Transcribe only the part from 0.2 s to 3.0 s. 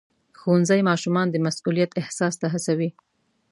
ښوونځی ماشومان د مسؤلیت احساس ته هڅوي.